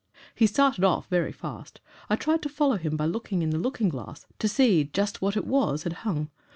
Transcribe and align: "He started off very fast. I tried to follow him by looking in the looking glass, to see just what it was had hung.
"He 0.33 0.47
started 0.47 0.83
off 0.83 1.05
very 1.09 1.31
fast. 1.31 1.79
I 2.09 2.15
tried 2.15 2.41
to 2.41 2.49
follow 2.49 2.77
him 2.77 2.97
by 2.97 3.05
looking 3.05 3.43
in 3.43 3.51
the 3.51 3.59
looking 3.59 3.87
glass, 3.89 4.25
to 4.39 4.47
see 4.47 4.85
just 4.85 5.21
what 5.21 5.37
it 5.37 5.45
was 5.45 5.83
had 5.83 5.93
hung. 6.01 6.31